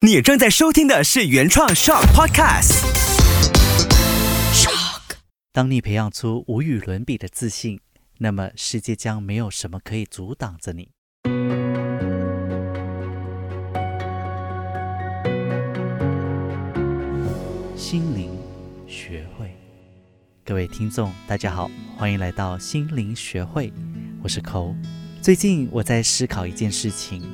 [0.00, 2.84] 你正在收听的是原创 Shock Podcast。
[4.52, 5.16] Shock，。
[5.52, 7.80] 当你培养出无与伦比的自信，
[8.18, 10.90] 那么世界将没有什么可以阻挡着你。
[17.76, 18.30] 心灵
[18.86, 19.52] 学会，
[20.44, 23.72] 各位听众，大家好，欢迎来到心灵学会，
[24.22, 24.76] 我是 CO，。
[25.20, 27.28] 最近我在思考一件事情。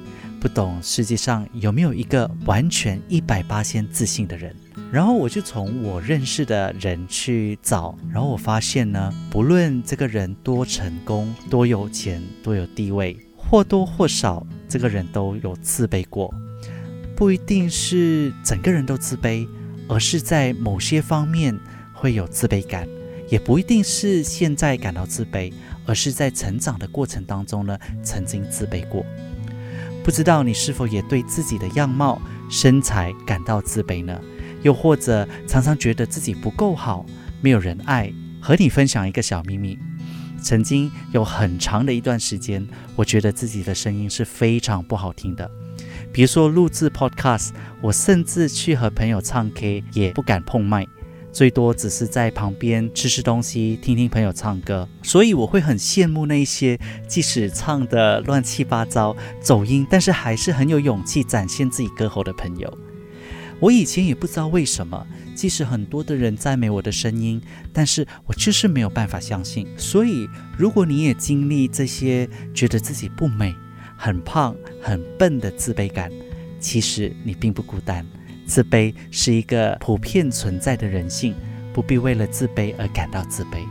[0.44, 4.54] 不懂世界上有没有一个完全一百八千自信的人，
[4.92, 16.30] 然后我就从我认识的人去找，然后我发现呢，不论这个人多成功、多有钱、多有地位，或多或少这个人都有自卑过，
[17.16, 19.48] 不一定是整个人都自卑，
[19.88, 21.58] 而是在某些方面
[21.94, 22.86] 会有自卑感，
[23.30, 25.50] 也不一定是现在感到自卑，
[25.86, 29.06] 而是在成长的过程当中呢，曾经自卑过。
[30.04, 34.20] 不知道你是否也对自己的样貌、身材感到自卑呢？
[34.62, 37.06] 又或者常常觉得自己不够好，
[37.40, 38.12] 没有人爱？
[38.38, 39.78] 和你分享一个小秘密：
[40.42, 45.50] 曾经有很长的一段时间，我觉得自己的声音是非常不好听的。
[46.12, 50.86] 比如说录制 Podcast，我甚至去和朋友唱 K 也不敢碰麦。
[51.34, 62.78] 最多只是在旁边吃吃东西，听听朋友唱歌，所以我会很羡慕那些即使唱的乱七八糟、走音，但是还是很有勇气展现自己歌喉的朋友。
[63.58, 65.04] 我以前也不知道为什么，
[65.34, 67.42] 即使很多的人赞美我的声音，
[67.72, 69.66] 但是我就是没有办法相信。
[69.76, 73.52] 所以，如果你也经历这些，觉得自己不美、
[73.96, 76.12] 很胖、很笨的自卑感，
[76.60, 78.06] 其实你并不孤单。
[78.46, 81.34] 自卑是一个普遍存在的人性，
[81.72, 83.64] 不必为了自卑而感到自卑。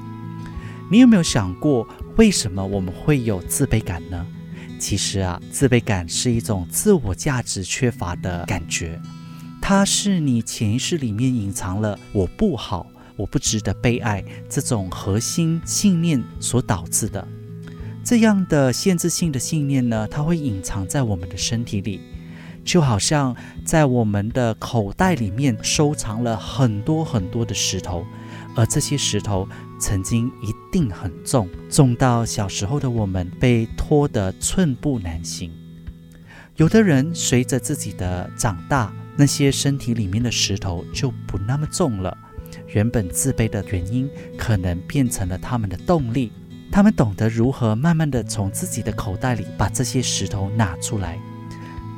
[0.92, 4.26] 你有没有想过，为什么我们会有自卑感呢？
[4.80, 9.00] 其实啊，自卑感是一种自我价值缺乏的感觉，
[9.62, 12.86] 它是你潜意识里面隐藏了“我不好，
[13.16, 17.26] 我不值得被爱”这种核心信念所导致的。
[18.04, 22.02] 这样的限制性的信念呢，它会隐藏在我们的身体里。
[22.64, 23.36] 就好像
[23.66, 28.06] 在我们的口袋里面收藏了很多很多的石头，
[28.56, 29.48] 而这些石头
[29.80, 35.52] 曾经一定很重，重到小时候的我们被拖得寸步难行。
[36.56, 42.18] 有的人随着自己的长大，那些身体里面的石头就不那么重了，
[42.68, 46.32] 原本自卑的原因可能变成了他们的动力，
[46.72, 51.20] 他们懂得如何慢慢的从自己的口袋里把这些石头拿出来。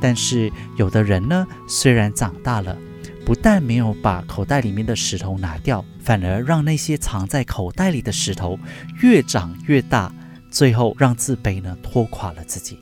[0.08, 2.78] 但是有的人呢，虽然长大了，
[3.26, 8.60] 不但没有把口袋里面的石头拿掉，反而让那些藏在口袋里的石头
[9.02, 10.14] 越长越大，
[10.52, 12.78] 最后让自卑呢拖垮了自己。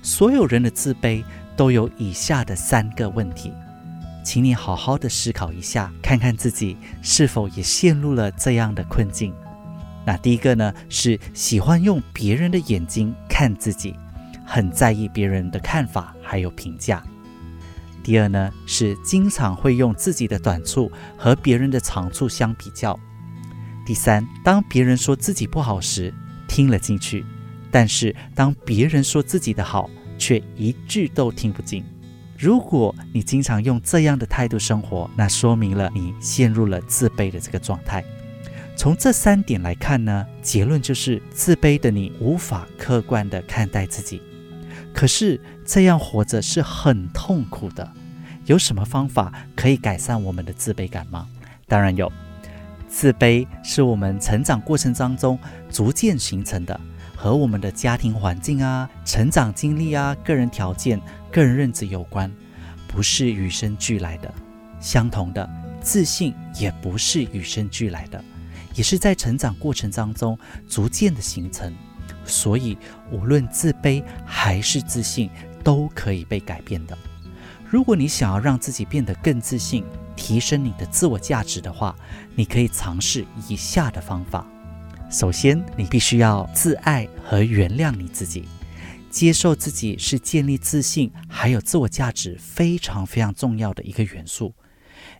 [0.00, 1.24] 所有人的自卑
[1.56, 3.52] 都有以下的三个问题，
[4.22, 9.34] 请你好好的思考一下，看看自己是否也陷入了这样的困境。
[10.06, 13.96] 那第一个呢，是喜欢用别人的眼睛看自己。
[14.52, 17.02] 很在意别人的看法还有评价。
[18.02, 23.00] 第二呢，是经常会用自己的短处和别人的长处相比较。
[23.86, 26.12] 第三，当别人说自己不好时，
[26.46, 27.24] 听了进去；
[27.70, 31.82] 但是当别人说自己的好，却一句都听不进。
[32.38, 38.04] 如果你经常用这样的态度生活，那说明了你陷入了自卑的这个状态。
[38.76, 44.20] 从这三点来看呢，结论就是自卑的你无法客观的看待自己。
[44.94, 47.92] 可是这样活着是很痛苦的，
[48.46, 51.28] 有什么方法可以改善我们的自卑感吗？
[51.66, 52.12] 当然有，
[52.88, 55.38] 自卑是我们成长过程当中
[55.70, 56.78] 逐渐形成的，
[57.16, 61.00] 和我们的家庭环境啊、成长经历啊、个人条件、
[61.30, 62.30] 个人认知有关，
[62.86, 64.32] 不是与生俱来的。
[64.78, 65.48] 相同的，
[65.80, 68.22] 自信也不是与生俱来的，
[68.74, 70.38] 也是在成长过程当中
[70.68, 71.72] 逐渐的形成。
[72.24, 72.76] 所以，
[73.10, 75.30] 无论自卑还是自信，
[75.64, 76.96] 都可以被改变的。
[77.68, 81.96] 如果你想要让自己变得更自信，提升你的自我价值的话，
[82.34, 84.46] 你可以尝试以下的方法。
[85.10, 88.44] 首先，你必须要自爱和原谅你自己，
[89.10, 94.54] 接受自己是建立自信还有自我价值非常非常重要的一个元素。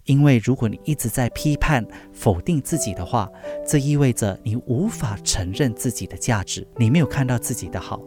[0.04, 3.28] 因为如果你一直在批判、否定自己的话，
[3.66, 8.00] 这意味着你无法承认自己的价值，你没有看到自己的好。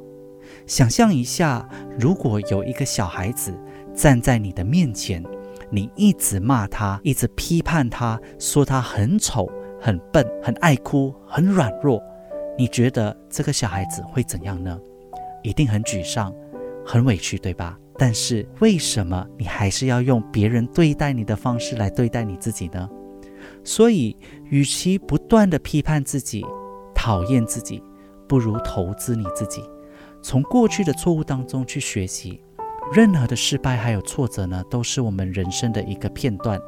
[0.67, 1.67] 想象一下，
[1.99, 3.53] 如果有一个小孩子
[3.93, 5.23] 站在你的面前，
[5.69, 9.49] 你一直骂他，一直批判他，说他很丑、
[9.81, 12.01] 很笨、很爱哭、很软弱，
[12.57, 14.79] 你觉得这个小孩子会怎样呢？
[15.43, 16.33] 一定很沮丧、
[16.85, 17.77] 很委屈，对吧？
[17.97, 22.89] 但是为什么你还是要用别人对待你的方式来对待你自己呢？
[23.63, 24.15] 所以，
[24.49, 26.45] 与其不断的批判自己、
[26.93, 27.81] 讨厌自己，
[28.27, 29.61] 不如投资你自己，
[30.21, 32.41] 从过去的错误当中去学习。
[32.93, 36.59] 任何的失败还有挫折呢，都是我们人生的一个片段。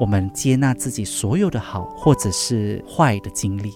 [0.00, 3.72] 我们接纳自己所有的好或者是坏的经历，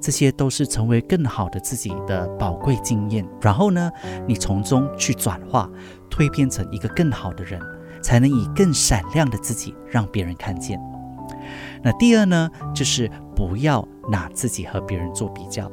[0.00, 3.24] 这些都是成为更好的自己的宝贵经验。
[3.40, 3.90] 然后呢，
[4.26, 5.70] 你从中去转化，
[6.14, 7.60] 蜕变成一个更好的人，
[8.00, 10.80] 才能以更闪亮的自己让别人看见。
[11.82, 15.68] 那第二呢，就是不要拿自己和别人做比较。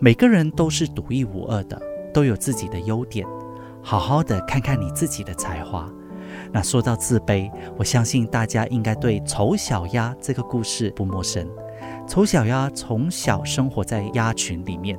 [0.00, 1.80] 每个人都是独一无二的，
[2.12, 3.24] 都有自己的优点。
[3.80, 5.88] 好好的看看你自己的才华。
[6.50, 11.48] 那说到自卑，我相信大家应该对丑小鸭这个故事不陌生。
[12.06, 14.98] 丑小鸭从小生活在鸭群里面，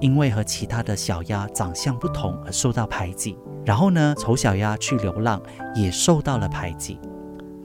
[0.00, 3.36] 因为和其他的小鸭长相不同而受到排挤。
[3.64, 5.42] 然后呢，丑小鸭去流浪
[5.74, 6.98] 也受到了排挤。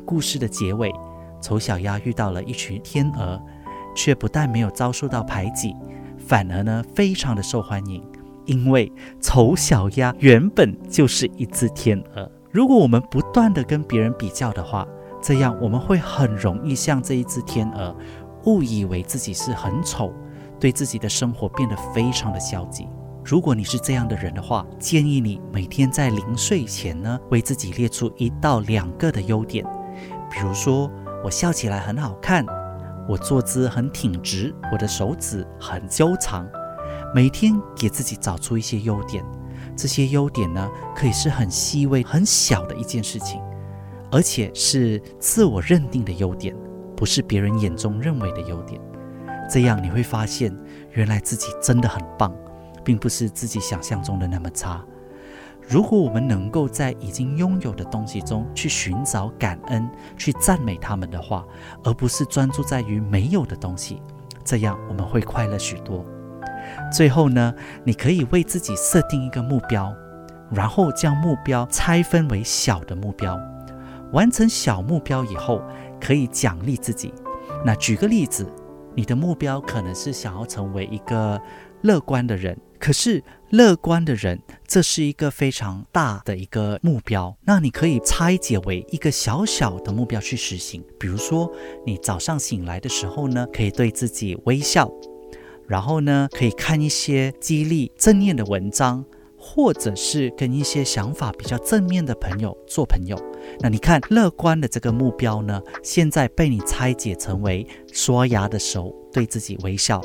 [0.05, 0.93] 故事的结尾，
[1.41, 3.41] 丑小鸭遇到了一群天鹅，
[3.95, 5.73] 却不但没有遭受到排挤，
[6.17, 8.03] 反而呢非常的受欢迎。
[8.45, 8.91] 因为
[9.21, 12.29] 丑小鸭原本就是一只天鹅。
[12.51, 14.85] 如果我们不断的跟别人比较的话，
[15.21, 17.95] 这样我们会很容易像这一只天鹅，
[18.43, 20.13] 误以为自己是很丑，
[20.63, 22.87] 对自己的生活变得非常的消极。
[23.21, 29.65] 如果你是这样的人的话，建议你每天在临睡前呢，为自己列出一到两个的优点，
[30.31, 30.89] 比如说
[31.21, 32.45] 我笑起来很好看，
[33.09, 36.47] 我坐姿很挺直，我的手指很修长。
[37.13, 39.21] 每天给自己找出一些优点，
[39.75, 43.41] 这些优点呢，可以是很细微、很小的一件事情，
[44.09, 46.55] 而且是自我认定的优点，
[46.95, 48.79] 不是别人眼中认为的优点。
[49.49, 50.55] 这样你会发现，
[50.91, 52.33] 原来自己真的很棒，
[52.83, 54.83] 并不是自己想象中的那么差。
[55.67, 61.45] 如果我们能够在已经拥有的东西中去寻找感恩、去赞美他们的话，
[61.83, 64.01] 而不是专注在于没有的东西，
[64.43, 66.03] 这样我们会快乐许多。
[66.91, 67.53] 最后呢，
[67.85, 69.93] 你可以为自己设定一个目标，
[70.51, 73.39] 然后将目标拆分为小的目标。
[74.11, 75.61] 完成小目标以后，
[75.99, 77.13] 可以奖励自己。
[77.65, 78.45] 那举个例子，
[78.95, 81.41] 你的目标可能是想要成为一个
[81.81, 82.57] 乐观的人。
[82.79, 87.33] 可是，乐观的人，这是一个非常大的一个目标。
[87.45, 90.83] 那你可以拆解为一个小小的目标去实行。
[90.99, 91.49] 比如说，
[91.85, 94.91] 你早上醒来的时候呢，可以对自己微笑。
[95.65, 99.05] 然后呢，可以看一些激励正念的文章，
[99.45, 103.21] 或者是跟一些想法比较正面的朋友做朋友。
[103.59, 110.01] 那你看，乐观的这个目标呢，现在被你拆解成为刷牙的时候对自己微笑，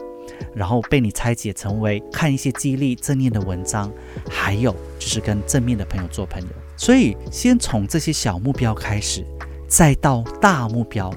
[0.53, 3.93] 然后被你拆解成为看一些激励正念的文章，
[4.29, 6.49] 还有就是跟正面的朋友做朋友。
[6.77, 9.25] 所以，先从这些小目标开始，
[9.69, 11.15] 再到大目标。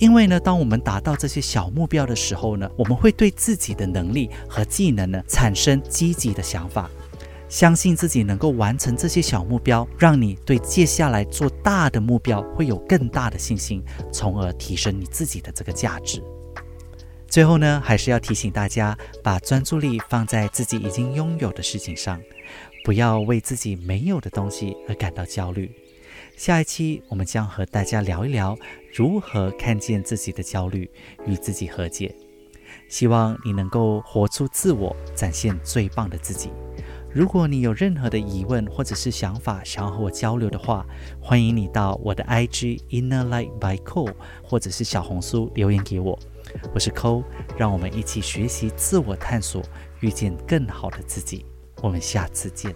[0.00, 6.88] 因为呢，当我们达到这些小目标的时候呢，我们会对自己的能力和技能呢产生积极的想法，
[7.48, 16.22] 相信自己能够完成这些小目标，让你对接下来做大的目标会有更大的信心，从而提升你自己的这个价值。
[17.26, 22.20] 最后呢，还是要提醒大家，把专注力放在自己已经拥有的事情上，
[22.84, 25.70] 不要为自己没有的东西而感到焦虑。
[26.36, 28.56] 下一期我们将和大家聊一聊
[28.94, 30.90] 如何看见自己的焦虑，
[31.26, 32.14] 与自己和解。
[32.88, 36.50] 希望你能够活出自我，展现最棒的自己。
[37.18, 40.86] 如果你有任何的疑问或者是想法想要和我交流的话，
[41.20, 46.16] 欢迎你到我的 IG Inner Light by Cole 或者是小红书留言给我。
[46.72, 47.24] 我是 col，
[47.56, 49.60] 让我们一起学习自我探索，
[49.98, 51.44] 遇见更好的自己。
[51.82, 52.72] 我们下次见。